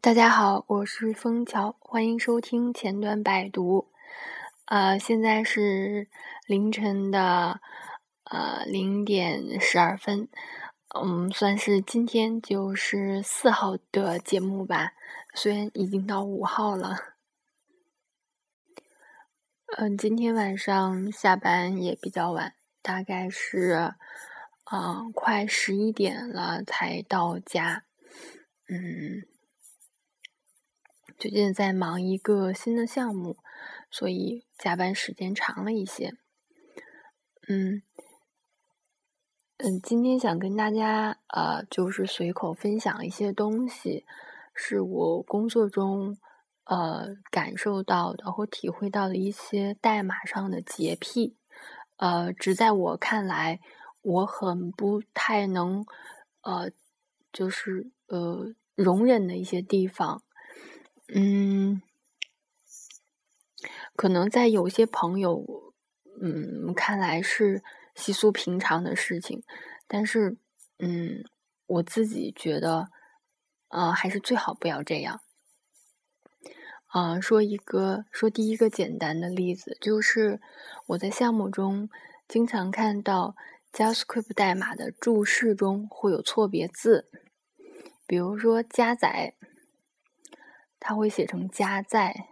[0.00, 3.88] 大家好，我是枫桥，欢迎收听前端百读。
[4.66, 6.06] 呃，现在是
[6.46, 7.60] 凌晨的
[8.22, 10.28] 呃零点十二分，
[10.94, 14.92] 嗯，算是今天就是四号的节目吧，
[15.34, 16.96] 虽然已经到五号了。
[19.78, 23.94] 嗯，今天晚上下班也比较晚，大概是
[24.70, 27.82] 嗯快十一点了才到家，
[28.68, 29.26] 嗯。
[31.18, 33.38] 最近在忙一个新的项目，
[33.90, 36.14] 所以加班时间长了一些。
[37.48, 37.82] 嗯
[39.56, 44.06] 嗯，今天想跟大家呃，就是随口分享一些东西，
[44.54, 46.16] 是我工作中
[46.62, 51.36] 呃感受到的或体会到的一些代码上的洁癖。
[51.96, 53.58] 呃，只在我看来，
[54.02, 55.84] 我很不太能
[56.42, 56.70] 呃，
[57.32, 60.22] 就是呃容忍的一些地方。
[61.14, 61.80] 嗯，
[63.96, 65.72] 可能在有些朋友，
[66.20, 67.62] 嗯，看来是
[67.94, 69.42] 稀疏平常的事情，
[69.86, 70.36] 但是，
[70.78, 71.24] 嗯，
[71.66, 72.90] 我自己觉得，
[73.68, 75.22] 呃，还是最好不要这样。
[76.88, 80.42] 啊，说一个，说第一个简单的例子，就是
[80.88, 81.88] 我在项目中
[82.28, 83.34] 经常看到
[83.72, 87.10] JavaScript 代码的注释中会有错别字，
[88.06, 89.34] 比如说加载。
[90.80, 92.26] 它会写成加在，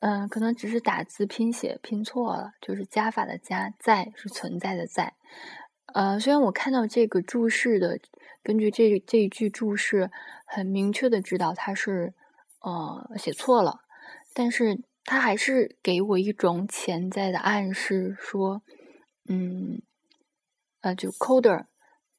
[0.00, 5.14] 嗯，可能只是打字拼写拼错了，就是加法的加，在是存在的在。
[5.94, 7.98] 呃，虽然我看到这个注释的，
[8.42, 10.10] 根据这这一句注释，
[10.44, 12.12] 很明确的知道它是
[12.60, 13.80] 呃写错了，
[14.34, 18.62] 但是它还是给我一种潜在的暗示，说，
[19.28, 19.80] 嗯，
[20.82, 21.66] 呃，就 coder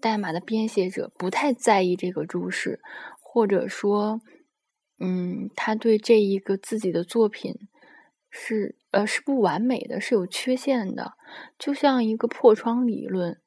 [0.00, 2.80] 代码的编写者不太在意这个注释，
[3.20, 4.20] 或者说。
[5.04, 7.56] 嗯，他对这一个自己的作品
[8.30, 11.14] 是呃是不完美的，是有缺陷的，
[11.58, 13.40] 就像一个破窗理论，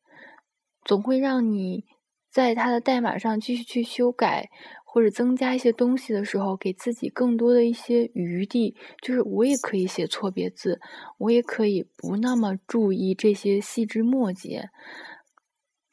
[0.83, 1.85] 总会让你
[2.29, 4.49] 在他的代码上继续去修改
[4.83, 8.75] 或者增加一些东西的时候，给自己更多的一些余地。
[9.01, 10.81] 就是我也可以写错别字，
[11.19, 14.69] 我也可以不那么注意这些细枝末节。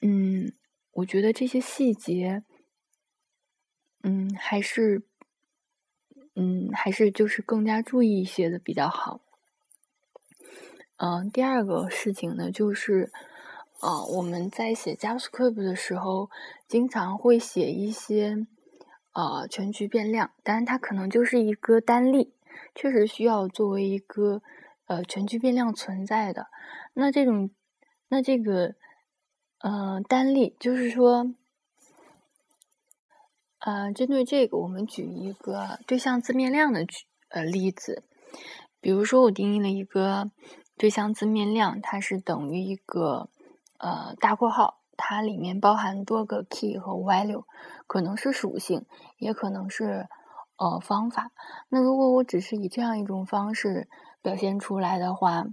[0.00, 0.52] 嗯，
[0.90, 2.42] 我觉得这些细节，
[4.02, 5.04] 嗯，还是。
[6.34, 9.20] 嗯，还是就是更加注意一些的比较好。
[10.96, 13.12] 嗯，第二个事情呢，就是，
[13.80, 16.30] 呃，我们在写 JavaScript 的时候，
[16.66, 18.46] 经常会写一些
[19.12, 22.32] 呃全局变量，当然它可能就是一个单例，
[22.74, 24.40] 确实需要作为一个
[24.86, 26.46] 呃全局变量存在的。
[26.94, 27.50] 那这种，
[28.08, 28.74] 那这个，
[29.58, 31.34] 呃，单例就是说。
[33.64, 38.02] 呃，针对这个，我们举一个对象字面量的举呃例子，
[38.80, 40.32] 比如说我定义了一个
[40.76, 43.28] 对象字面量，它是等于一个
[43.78, 47.44] 呃大括号，它里面包含多个 key 和 value，
[47.86, 48.84] 可能是属性，
[49.18, 50.08] 也可能是
[50.56, 51.30] 呃方法。
[51.68, 53.88] 那如果我只是以这样一种方式
[54.20, 55.46] 表现出来的话，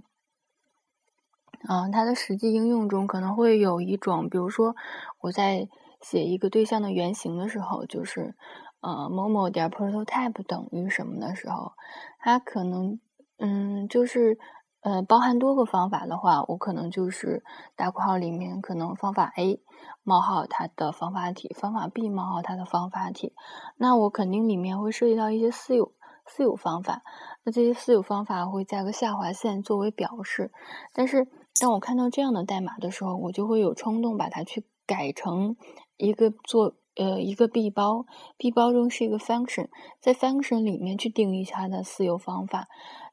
[1.68, 4.74] 嗯，它的实际应用中可能会有一种，比如说
[5.20, 5.68] 我在。
[6.00, 8.34] 写一个对象的原型的时候，就是
[8.80, 11.72] 呃某某点 prototype 等于什么的时候，
[12.18, 12.98] 它可能
[13.38, 14.38] 嗯就是
[14.80, 17.44] 呃包含多个方法的话，我可能就是
[17.76, 19.60] 大括号里面可能方法 A
[20.02, 23.34] 冒号它的方法体，方法 B 冒号它的方法体，
[23.76, 25.92] 那我肯定里面会涉及到一些私有
[26.26, 27.02] 私有方法，
[27.44, 30.50] 那这些私有方法会加个下划线作为表示，
[30.94, 31.28] 但是
[31.60, 35.54] 当我看到这样的代码的时候，我就会有冲动把它去改成。
[35.96, 38.06] 一个做呃一个 B 包
[38.38, 39.68] ，B 包中是一个 function，
[40.00, 42.66] 在 function 里面去定义它的私有方法，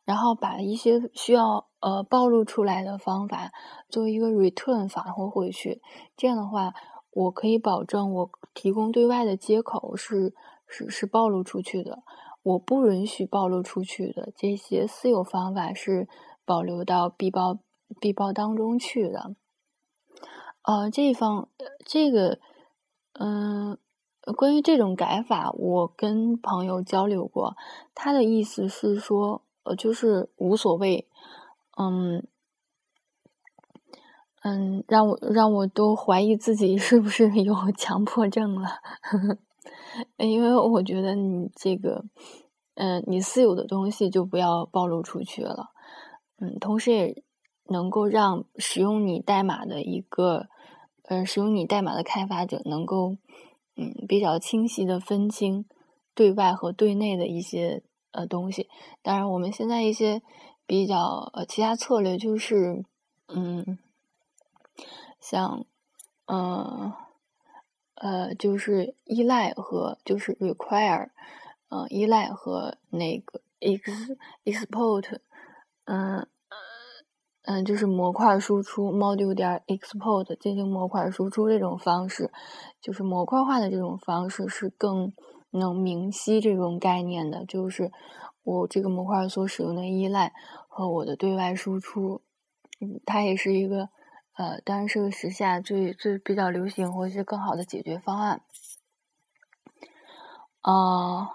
[0.05, 3.51] 然后把一些需要呃暴露出来的方法
[3.89, 5.81] 作为一个 return 返回回去。
[6.15, 6.73] 这样的话，
[7.11, 10.33] 我可以保证我提供对外的接口是
[10.65, 12.03] 是是暴露出去的，
[12.43, 16.07] 我不允许暴露出去的这些私有方法是
[16.45, 17.59] 保留到 B 包
[17.99, 19.35] B 包当中去的。
[20.67, 21.47] 呃，这一方
[21.85, 22.39] 这个。
[23.19, 23.79] 嗯，
[24.35, 27.55] 关于这种改法，我跟朋友交流过，
[27.95, 31.07] 他的意思是说，呃，就是无所谓，
[31.79, 32.27] 嗯，
[34.43, 38.67] 嗯，让我让我都怀疑自己是不是有 强迫症了，
[39.01, 39.37] 呵 呵
[40.17, 42.05] 因为我觉得你这个，
[42.75, 45.71] 嗯，你私有的东西就不要暴露出去了，
[46.39, 47.23] 嗯，同时也
[47.65, 50.49] 能够让使用你代码的一个。
[51.07, 53.15] 呃，使用你代码的开发者能够，
[53.77, 55.65] 嗯，比较清晰的分清
[56.13, 57.81] 对外和对内的一些
[58.11, 58.67] 呃东西。
[59.01, 60.21] 当然，我们现在一些
[60.65, 62.83] 比较呃其他策略就是，
[63.29, 63.77] 嗯，
[65.21, 65.65] 像，
[66.25, 66.91] 嗯，
[67.95, 71.09] 呃，就是依赖和就是 require，
[71.69, 75.19] 嗯，依赖和那个 ex export，
[75.85, 76.27] 嗯。
[77.49, 82.29] 嗯，就是模块输出 module 点 export 进行模块输出这种方式，
[82.81, 85.13] 就是模块化的这种方式是更
[85.51, 87.45] 能明晰这种概念的。
[87.45, 87.89] 就是
[88.43, 90.33] 我这个模块所使用的依赖
[90.67, 92.21] 和我的对外输出，
[92.81, 93.87] 嗯，它也是一个
[94.35, 98.41] 呃，当然是个时下最最比较流行或者是更好的解决方案。
[100.59, 101.29] 啊，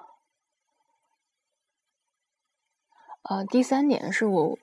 [3.22, 4.58] 呃，第三点是我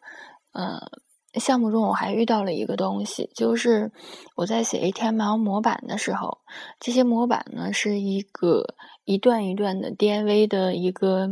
[0.51, 1.08] 呃。
[1.35, 3.91] 项目中我还遇到了一个东西，就是
[4.35, 6.39] 我在写 HTML 模板的时候，
[6.79, 8.73] 这些模板呢是一个
[9.05, 11.27] 一段一段的 DIV 的一个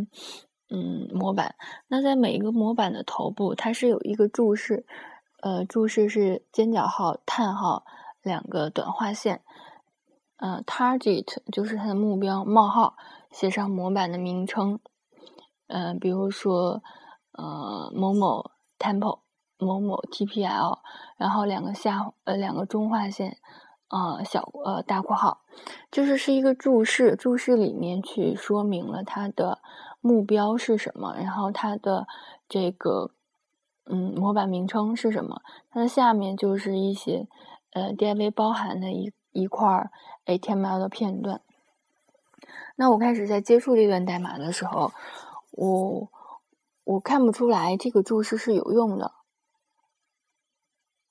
[0.69, 1.55] 嗯模板。
[1.87, 4.85] 那在每一个模板的头部，它是有一个注释，
[5.41, 7.83] 呃，注释是尖角号、叹号
[8.21, 9.41] 两个短划线，
[10.35, 12.95] 呃，target 就是它的目标，冒号
[13.31, 14.79] 写上模板的名称，
[15.65, 16.83] 嗯，比如说
[17.31, 19.21] 呃某某 temple。
[19.57, 20.79] 某某 TPL，
[21.17, 23.37] 然后两个下呃两个中划线，
[23.89, 25.41] 呃小呃大括号，
[25.91, 29.59] 就是是一个注释，注释里面去说明了它的
[30.01, 32.07] 目标是什么，然后它的
[32.47, 33.11] 这个
[33.85, 37.27] 嗯模板名称是什么，它的下面就是一些
[37.73, 39.89] 呃 DIV 包含的一一块
[40.25, 41.41] HTML 的片段。
[42.75, 44.91] 那我开始在接触这段代码的时候，
[45.51, 46.09] 我
[46.83, 49.13] 我看不出来这个注释是有用的。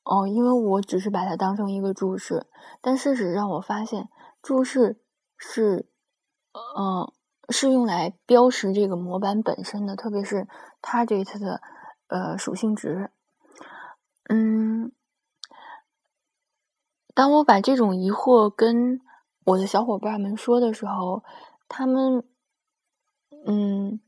[0.06, 2.46] 哦，因为我只是把它当成一个注释，
[2.80, 4.08] 但事实让我发现，
[4.40, 5.00] 注释
[5.36, 5.88] 是，
[6.78, 7.12] 嗯，
[7.48, 10.46] 是用来标识这个模板本身的，特别是
[10.80, 11.60] target 的
[12.06, 13.10] 呃属性值。
[14.28, 14.92] 嗯，
[17.12, 19.00] 当我把这种疑惑跟
[19.44, 21.24] 我的小伙伴们说的时候，
[21.68, 22.22] 他们，
[23.44, 24.00] 嗯。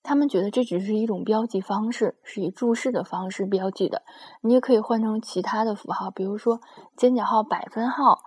[0.00, 4.02] 他们觉得这只是一种标记方式，是以注释的方式标记的。
[4.40, 6.60] 你也可以换成其他的符号，比如说
[6.96, 8.20] 尖角号、百分号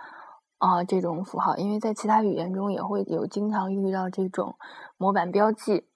[0.60, 4.58] 啊这种符号，因为在其他语言中也会有经常遇到这种
[4.98, 5.88] 模板标记。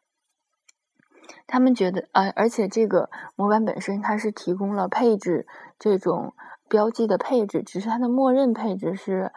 [1.46, 5.46] 他们觉得，呃，而且这个模板本身它是提供了配置
[5.78, 6.34] 这种
[6.68, 9.32] 标记的配置，只是它的默认配置是，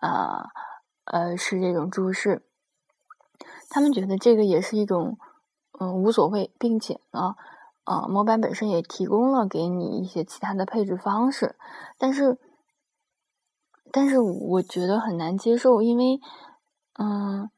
[0.00, 0.48] 呃，
[1.06, 2.44] 呃，是这种注释。
[3.68, 5.18] 他们觉得这个也是一种。
[5.80, 7.36] 嗯，无所谓，并且呢，
[7.84, 11.54] 呃，模板本身也提供了给你一些其他的配置方式，
[11.98, 12.36] 但是，
[13.92, 16.20] 但是我觉得很难接受，因为，
[16.98, 17.48] 嗯，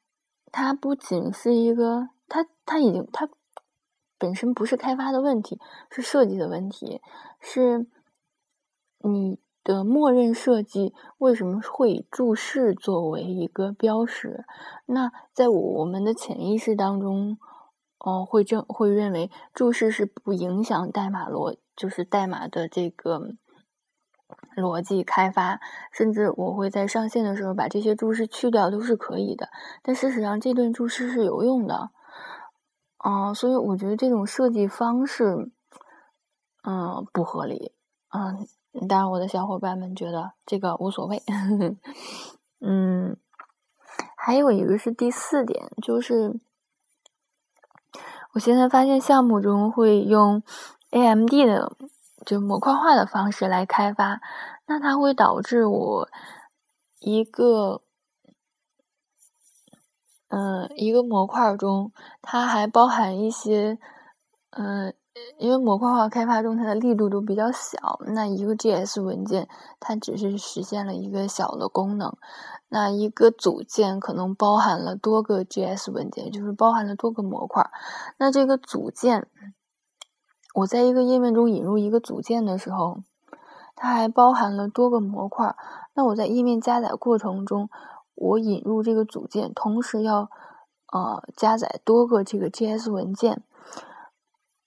[0.53, 3.31] 它不仅是一个，它它已经它
[4.19, 5.59] 本身不是开发的问题，
[5.91, 7.01] 是设计的问题，
[7.41, 7.87] 是
[8.99, 14.45] 你的默认设计为什么会以注释作为一个标识？
[14.85, 17.39] 那在我们的潜意识当中。
[18.03, 23.35] 哦，会正会认为注释是不影响代码逻，就是代码的这个
[24.57, 25.61] 逻辑开发，
[25.93, 29.51] 甚至我会在上线的时候把这些注释去掉都是可以的。
[29.83, 31.91] 但事实上，这段注释是有用的，
[33.05, 35.51] 嗯，所以我觉得这种设计方式，
[36.63, 37.75] 嗯，不合理，
[38.09, 41.23] 嗯，当然我的小伙伴们觉得这个无所谓，
[42.65, 43.19] 嗯，
[44.17, 46.41] 还有一个是第四点，就是。
[48.33, 50.43] 我现在发现项目中会用
[50.91, 51.77] AMD 的
[52.25, 54.21] 就模块化的方式来开发，
[54.67, 56.09] 那它会导致我
[57.01, 57.83] 一个
[60.29, 63.79] 嗯一个模块中，它还包含一些
[64.51, 64.95] 嗯。
[65.39, 69.49] 因为模块化开发中，它的力度都比较小，那一个 JS 文件
[69.81, 72.17] 它只是实现了一个小的功能，
[72.69, 77.69] 那一个组件可能包含了多个 JS 文件，就是包含了多个模块。
[78.19, 79.27] 那这个组件，
[80.55, 83.03] 我在一个页面中引入一个组件的时候，
[83.75, 85.57] 它还包含了多个模块。
[85.95, 87.69] 那我在页面加载过程中，
[88.15, 90.31] 我引入这个组件，同时要
[90.93, 93.43] 呃加载多个这个 JS 文件。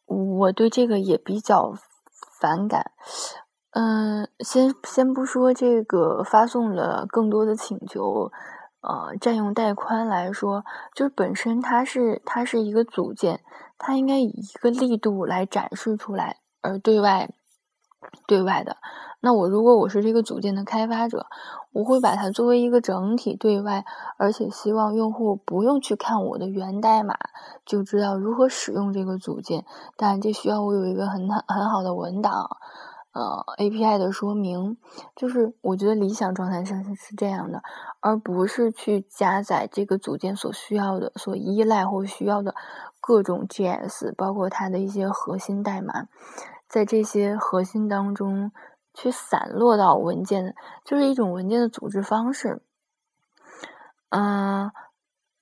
[0.05, 1.74] 我对这个也比较
[2.39, 2.91] 反感，
[3.72, 8.31] 嗯，先先不说这个发送了更多的请求，
[8.81, 13.41] 呃，占用带宽来说，就是本身它是它是一个组件，
[13.77, 17.29] 它应该以一个力度来展示出来，而对外
[18.27, 18.77] 对外的。
[19.19, 21.27] 那我如果我是这个组件的开发者，
[21.72, 23.86] 我会把它作为一个整体对外，
[24.17, 27.15] 而且希望用户不用去看我的源代码
[27.65, 29.65] 就知道如何使用这个组件。
[29.95, 32.57] 但，这需要我有一个很很好的文档。
[33.13, 34.75] 呃，API 的说明，
[35.15, 37.62] 就是我觉得理想状态上是这样的，
[38.00, 42.55] 而不是去加载这个组件所需要的、所依赖或需要的
[43.00, 46.07] 各种 JS，包括它的一些核心代码，
[46.74, 48.51] 在这些核心当中
[48.96, 52.63] 去散落到文件，就是一种文件的组织方式。
[54.10, 54.72] 嗯。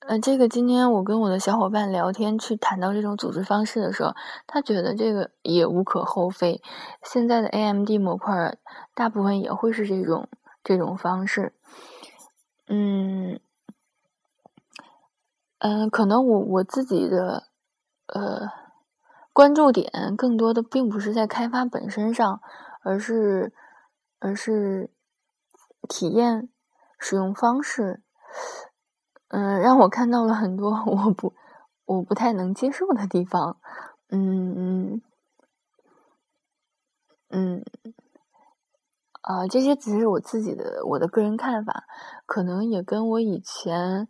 [0.04, 4.12] 呃，这个今天我跟我的小伙伴聊天，去谈到这种组织方式的时候，
[4.48, 6.60] 他觉得这个也无可厚非。
[7.04, 8.58] 现在的 AMD 模块
[8.94, 10.28] 大部分也会是这种
[10.64, 11.54] 这种方式。
[12.66, 13.38] 嗯，
[15.60, 17.44] 嗯，可能我我自己的
[18.06, 18.48] 呃
[19.32, 22.40] 关注点更多的并不是在开发本身上，
[22.82, 23.52] 而是
[24.18, 24.90] 而是
[25.88, 26.48] 体验
[26.98, 28.02] 使用方式。
[29.28, 31.34] 嗯，让我看到了很多我不
[31.86, 33.58] 我不太能接受的地方。
[34.10, 35.02] 嗯嗯
[37.30, 37.64] 嗯，
[39.22, 41.84] 啊，这些只是我自己的我的个人看法，
[42.26, 44.06] 可能也跟我以前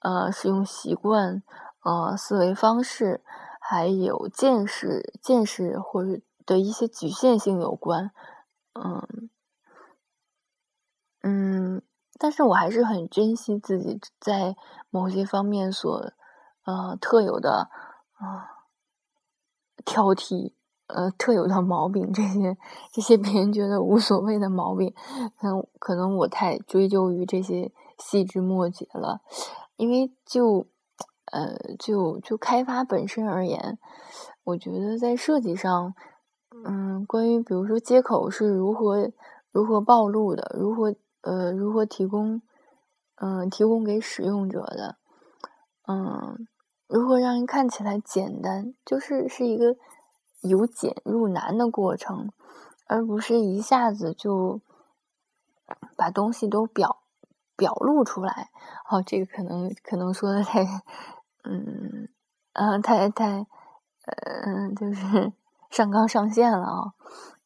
[0.00, 1.44] 呃使用习惯、
[1.84, 3.22] 呃思维方式，
[3.68, 8.10] 还有见识、见识或者的一些局限性有关。
[8.74, 9.30] 嗯
[11.22, 11.82] 嗯。
[12.18, 14.56] 但是我还是很珍惜自己在
[14.88, 16.12] 某些方面所
[16.64, 17.68] 呃特有的
[18.14, 18.64] 啊
[19.84, 20.54] 挑剔
[20.86, 22.56] 呃特有的毛病，这些
[22.90, 24.94] 这些别人觉得无所谓的毛病，
[25.36, 29.20] 可能可能我太追究于这些细枝末节了，
[29.76, 30.66] 因为就
[31.32, 33.78] 呃就就开发本身而言，
[34.44, 35.94] 我觉得在设计上，
[36.64, 39.10] 嗯，关于比如说接口是如何
[39.50, 40.94] 如何暴露的，如何。
[41.22, 42.40] 呃，如何提供，
[43.16, 44.96] 嗯，提供给使用者的，
[45.88, 46.46] 嗯，
[46.86, 49.74] 如何让人看起来简单，就是是一个
[50.42, 52.30] 由简入难的过程，
[52.86, 54.60] 而不是一下子就
[55.96, 56.98] 把东西都表
[57.56, 58.50] 表露出来。
[58.84, 60.64] 好，这个可能可能说的太，
[61.48, 62.08] 嗯，
[62.52, 63.46] 啊，太太，
[64.44, 65.32] 嗯，就是
[65.70, 66.94] 上纲上线了啊。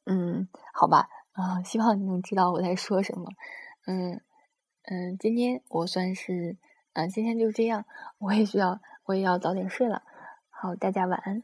[0.07, 3.27] 嗯，好吧，啊，希望你能知道我在说什么。
[3.87, 4.21] 嗯
[4.85, 6.57] 嗯，今天我算是，
[6.95, 7.85] 嗯，今天就这样，
[8.19, 10.03] 我也需要，我也要早点睡了。
[10.49, 11.43] 好，大家晚安。